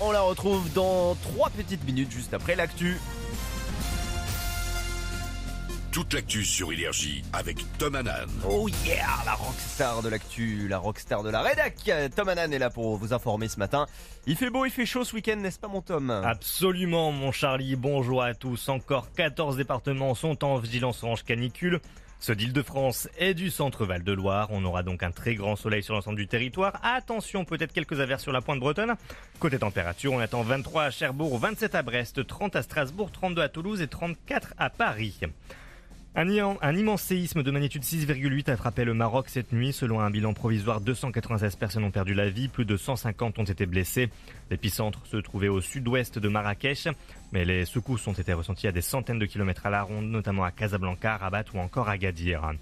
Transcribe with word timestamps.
On 0.00 0.12
la 0.12 0.20
retrouve 0.20 0.72
dans 0.74 1.16
3 1.16 1.50
petites 1.50 1.84
minutes 1.84 2.12
juste 2.12 2.32
après 2.32 2.54
l'actu. 2.54 2.98
Toute 5.90 6.12
l'actu 6.12 6.44
sur 6.44 6.70
Énergie 6.70 7.24
avec 7.32 7.56
Tom 7.78 7.94
Hanan. 7.94 8.28
Oh 8.46 8.68
yeah, 8.84 9.06
la 9.24 9.32
rockstar 9.32 10.02
de 10.02 10.08
l'actu, 10.08 10.68
la 10.68 10.78
rockstar 10.78 11.22
de 11.22 11.30
la 11.30 11.40
rédac. 11.40 11.90
Tom 12.14 12.28
Hanan 12.28 12.52
est 12.52 12.58
là 12.58 12.70
pour 12.70 12.96
vous 12.96 13.12
informer 13.14 13.48
ce 13.48 13.58
matin. 13.58 13.86
Il 14.26 14.36
fait 14.36 14.50
beau, 14.50 14.64
il 14.64 14.70
fait 14.70 14.86
chaud 14.86 15.04
ce 15.04 15.14
week-end, 15.14 15.36
n'est-ce 15.36 15.58
pas 15.58 15.66
mon 15.66 15.80
Tom? 15.80 16.10
Absolument 16.10 17.10
mon 17.10 17.32
Charlie, 17.32 17.74
bonjour 17.74 18.22
à 18.22 18.34
tous. 18.34 18.68
Encore 18.68 19.12
14 19.14 19.56
départements 19.56 20.14
sont 20.14 20.44
en 20.44 20.58
vigilance 20.58 21.02
orange 21.02 21.24
canicule. 21.24 21.80
Ce 22.20 22.32
d'Île-de-France 22.32 23.08
et 23.18 23.32
du 23.32 23.48
centre 23.48 23.86
Val-de-Loire. 23.86 24.48
On 24.50 24.64
aura 24.64 24.82
donc 24.82 25.02
un 25.02 25.12
très 25.12 25.36
grand 25.36 25.56
soleil 25.56 25.82
sur 25.82 25.94
l'ensemble 25.94 26.16
du 26.16 26.26
territoire. 26.26 26.78
Attention, 26.82 27.44
peut-être 27.44 27.72
quelques 27.72 28.00
averses 28.00 28.22
sur 28.22 28.32
la 28.32 28.40
pointe 28.40 28.60
bretonne. 28.60 28.94
Côté 29.38 29.58
température, 29.58 30.12
on 30.12 30.18
attend 30.18 30.42
23 30.42 30.82
à 30.84 30.90
Cherbourg, 30.90 31.38
27 31.38 31.74
à 31.76 31.82
Brest, 31.82 32.26
30 32.26 32.56
à 32.56 32.62
Strasbourg, 32.62 33.10
32 33.10 33.40
à 33.40 33.48
Toulouse 33.48 33.80
et 33.80 33.88
34 33.88 34.54
à 34.58 34.68
Paris. 34.68 35.20
Un, 36.14 36.74
immense 36.74 37.02
séisme 37.02 37.42
de 37.44 37.50
magnitude 37.50 37.84
6,8 37.84 38.50
a 38.50 38.56
frappé 38.56 38.84
le 38.84 38.92
Maroc 38.92 39.28
cette 39.28 39.52
nuit. 39.52 39.72
Selon 39.72 40.00
un 40.00 40.10
bilan 40.10 40.32
provisoire, 40.32 40.80
296 40.80 41.54
personnes 41.56 41.84
ont 41.84 41.90
perdu 41.90 42.14
la 42.14 42.28
vie, 42.28 42.48
plus 42.48 42.64
de 42.64 42.76
150 42.76 43.38
ont 43.38 43.44
été 43.44 43.66
blessées. 43.66 44.08
L'épicentre 44.50 45.06
se 45.06 45.18
trouvait 45.18 45.48
au 45.48 45.60
sud-ouest 45.60 46.18
de 46.18 46.28
Marrakech, 46.28 46.88
mais 47.30 47.44
les 47.44 47.66
secousses 47.66 48.06
ont 48.08 48.14
été 48.14 48.32
ressenties 48.32 48.66
à 48.66 48.72
des 48.72 48.80
centaines 48.80 49.18
de 49.18 49.26
kilomètres 49.26 49.66
à 49.66 49.70
la 49.70 49.82
ronde, 49.82 50.06
notamment 50.06 50.44
à 50.44 50.50
Casablanca, 50.50 51.18
Rabat 51.18 51.44
ou 51.54 51.58
encore 51.58 51.88
à 51.88 51.98
Gadir. 51.98 52.52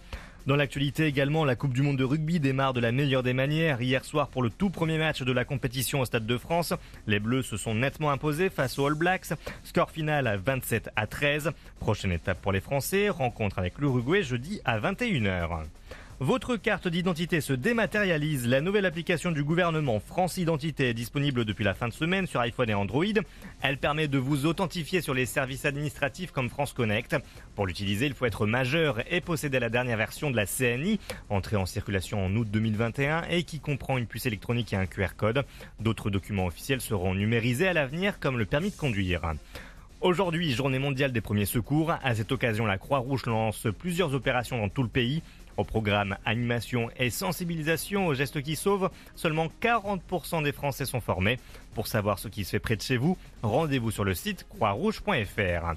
Dans 0.46 0.54
l'actualité 0.54 1.06
également, 1.06 1.44
la 1.44 1.56
Coupe 1.56 1.72
du 1.72 1.82
Monde 1.82 1.96
de 1.96 2.04
rugby 2.04 2.38
démarre 2.38 2.72
de 2.72 2.78
la 2.78 2.92
meilleure 2.92 3.24
des 3.24 3.32
manières. 3.32 3.82
Hier 3.82 4.04
soir, 4.04 4.28
pour 4.28 4.44
le 4.44 4.50
tout 4.50 4.70
premier 4.70 4.96
match 4.96 5.22
de 5.22 5.32
la 5.32 5.44
compétition 5.44 6.00
au 6.00 6.04
Stade 6.04 6.24
de 6.24 6.38
France, 6.38 6.72
les 7.08 7.18
Bleus 7.18 7.42
se 7.42 7.56
sont 7.56 7.74
nettement 7.74 8.12
imposés 8.12 8.48
face 8.48 8.78
aux 8.78 8.86
All 8.86 8.94
Blacks. 8.94 9.32
Score 9.64 9.90
final 9.90 10.28
à 10.28 10.36
27 10.36 10.90
à 10.94 11.08
13. 11.08 11.50
Prochaine 11.80 12.12
étape 12.12 12.40
pour 12.40 12.52
les 12.52 12.60
Français, 12.60 13.08
rencontre 13.08 13.58
avec 13.58 13.76
l'Uruguay 13.78 14.22
jeudi 14.22 14.60
à 14.64 14.78
21h. 14.78 15.64
Votre 16.18 16.56
carte 16.56 16.88
d'identité 16.88 17.42
se 17.42 17.52
dématérialise. 17.52 18.46
La 18.46 18.62
nouvelle 18.62 18.86
application 18.86 19.32
du 19.32 19.44
gouvernement 19.44 20.00
France 20.00 20.38
Identité 20.38 20.88
est 20.88 20.94
disponible 20.94 21.44
depuis 21.44 21.62
la 21.62 21.74
fin 21.74 21.88
de 21.88 21.92
semaine 21.92 22.26
sur 22.26 22.40
iPhone 22.40 22.70
et 22.70 22.74
Android. 22.74 23.04
Elle 23.60 23.76
permet 23.76 24.08
de 24.08 24.16
vous 24.16 24.46
authentifier 24.46 25.02
sur 25.02 25.12
les 25.12 25.26
services 25.26 25.66
administratifs 25.66 26.30
comme 26.30 26.48
France 26.48 26.72
Connect. 26.72 27.16
Pour 27.54 27.66
l'utiliser, 27.66 28.06
il 28.06 28.14
faut 28.14 28.24
être 28.24 28.46
majeur 28.46 29.00
et 29.12 29.20
posséder 29.20 29.58
la 29.58 29.68
dernière 29.68 29.98
version 29.98 30.30
de 30.30 30.36
la 30.36 30.46
CNI, 30.46 30.98
entrée 31.28 31.56
en 31.56 31.66
circulation 31.66 32.24
en 32.24 32.34
août 32.34 32.48
2021 32.50 33.24
et 33.28 33.42
qui 33.42 33.60
comprend 33.60 33.98
une 33.98 34.06
puce 34.06 34.24
électronique 34.24 34.72
et 34.72 34.76
un 34.76 34.86
QR 34.86 35.08
code. 35.18 35.44
D'autres 35.80 36.08
documents 36.08 36.46
officiels 36.46 36.80
seront 36.80 37.14
numérisés 37.14 37.68
à 37.68 37.74
l'avenir 37.74 38.20
comme 38.20 38.38
le 38.38 38.46
permis 38.46 38.70
de 38.70 38.76
conduire. 38.76 39.34
Aujourd'hui, 40.00 40.52
journée 40.52 40.78
mondiale 40.78 41.12
des 41.12 41.20
premiers 41.20 41.46
secours. 41.46 41.90
À 42.02 42.14
cette 42.14 42.32
occasion, 42.32 42.64
la 42.64 42.78
Croix-Rouge 42.78 43.26
lance 43.26 43.66
plusieurs 43.78 44.14
opérations 44.14 44.58
dans 44.58 44.70
tout 44.70 44.82
le 44.82 44.88
pays. 44.88 45.22
Au 45.56 45.64
programme 45.64 46.16
animation 46.24 46.90
et 46.98 47.10
sensibilisation 47.10 48.06
aux 48.06 48.14
gestes 48.14 48.42
qui 48.42 48.56
sauvent, 48.56 48.90
seulement 49.14 49.48
40% 49.62 50.42
des 50.42 50.52
Français 50.52 50.84
sont 50.84 51.00
formés. 51.00 51.38
Pour 51.74 51.86
savoir 51.86 52.18
ce 52.18 52.28
qui 52.28 52.44
se 52.44 52.50
fait 52.50 52.58
près 52.58 52.76
de 52.76 52.82
chez 52.82 52.96
vous, 52.96 53.16
rendez-vous 53.42 53.90
sur 53.90 54.04
le 54.04 54.14
site 54.14 54.46
croixrouge.fr. 54.48 55.74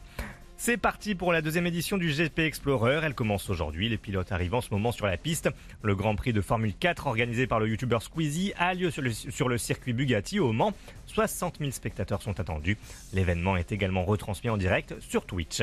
C'est 0.62 0.76
parti 0.76 1.16
pour 1.16 1.32
la 1.32 1.42
deuxième 1.42 1.68
édition 1.68 1.98
du 1.98 2.12
GP 2.12 2.40
Explorer. 2.40 3.00
Elle 3.02 3.16
commence 3.16 3.50
aujourd'hui. 3.50 3.88
Les 3.88 3.98
pilotes 3.98 4.34
arrivent 4.34 4.56
en 4.56 4.60
ce 4.60 4.72
moment 4.72 4.92
sur 4.92 5.06
la 5.06 5.16
piste. 5.16 5.50
Le 5.84 5.96
Grand 5.96 6.16
Prix 6.16 6.34
de 6.34 6.42
Formule 6.42 6.74
4 6.78 7.08
organisé 7.08 7.48
par 7.48 7.62
le 7.62 7.70
YouTuber 7.70 8.00
Squeezie 8.02 8.52
a 8.58 8.74
lieu 8.74 8.92
sur 8.92 9.02
le, 9.02 9.14
sur 9.14 9.48
le 9.48 9.58
circuit 9.58 9.94
Bugatti 9.94 10.42
au 10.42 10.52
Mans. 10.52 10.74
60 11.06 11.60
000 11.60 11.72
spectateurs 11.72 12.22
sont 12.22 12.42
attendus. 12.42 12.78
L'événement 13.14 13.56
est 13.56 13.72
également 13.72 14.04
retransmis 14.04 14.50
en 14.50 14.58
direct 14.58 14.96
sur 15.00 15.26
Twitch. 15.26 15.62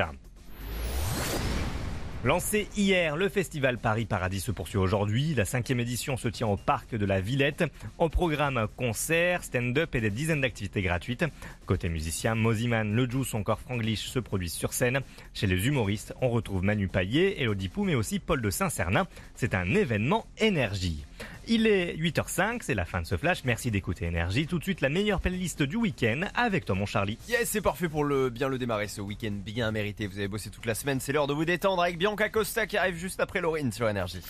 Lancé 2.27 2.67
hier, 2.77 3.17
le 3.17 3.29
festival 3.29 3.79
Paris 3.79 4.05
Paradis 4.05 4.41
se 4.41 4.51
poursuit 4.51 4.79
aujourd'hui. 4.79 5.33
La 5.37 5.45
cinquième 5.45 5.79
édition 5.79 6.17
se 6.17 6.27
tient 6.27 6.49
au 6.49 6.57
parc 6.57 6.97
de 6.97 7.07
la 7.07 7.21
Villette. 7.21 7.63
Au 7.99 8.09
programme 8.09 8.67
concert, 8.77 9.45
stand-up 9.45 9.95
et 9.95 10.01
des 10.01 10.11
dizaines 10.11 10.41
d'activités 10.41 10.83
gratuites. 10.83 11.25
Côté 11.67 11.89
musicien, 11.89 12.35
Moziman, 12.35 12.93
Le 12.93 13.09
Juice 13.09 13.33
encore 13.35 13.61
Franglish 13.61 14.09
se 14.09 14.19
produisent 14.19 14.55
sur 14.55 14.73
scène. 14.73 15.03
Chez 15.35 15.47
les 15.47 15.69
humoristes, 15.69 16.15
on 16.21 16.29
retrouve 16.29 16.65
Manu 16.65 16.89
Paillet, 16.89 17.41
Elodie 17.41 17.69
Pou 17.69 17.85
mais 17.85 17.95
aussi 17.95 18.19
Paul 18.19 18.43
de 18.43 18.51
Saint-Cernin. 18.51 19.07
C'est 19.37 19.55
un 19.55 19.73
événement 19.77 20.27
énergie. 20.39 21.05
Il 21.49 21.69
est 21.69 21.97
8h05, 21.97 22.59
c'est 22.63 22.75
la 22.75 22.85
fin 22.85 23.01
de 23.01 23.07
ce 23.07 23.17
flash. 23.17 23.45
Merci 23.45 23.71
d'écouter 23.71 24.07
Énergie. 24.07 24.49
Tout 24.49 24.59
de 24.59 24.65
suite, 24.65 24.81
la 24.81 24.89
meilleure 24.89 25.21
playlist 25.21 25.63
du 25.63 25.77
week-end 25.77 26.23
avec 26.35 26.65
toi, 26.65 26.75
mon 26.75 26.87
Charlie. 26.87 27.19
Yes, 27.29 27.49
c'est 27.49 27.61
parfait 27.61 27.89
pour 27.89 28.03
le 28.03 28.31
bien 28.31 28.49
le 28.49 28.59
démarrer 28.59 28.89
ce 28.89 29.01
week-end 29.01 29.31
bien 29.31 29.71
mérité. 29.71 30.09
Vous 30.09 30.19
avez 30.19 30.27
bossé 30.27 30.51
toute 30.51 30.67
la 30.67 30.75
semaine. 30.75 30.99
C'est 30.99 31.13
l'heure 31.13 31.29
de 31.29 31.35
vous 31.35 31.45
détendre 31.45 31.83
avec 31.83 31.99
Bianca 31.99 32.29
Costa 32.31 32.67
qui 32.67 32.77
arrive 32.77 32.97
juste 32.97 33.21
après 33.21 33.41
Laurine 33.41 33.71
sur 33.71 33.89
Énergie. 33.89 34.23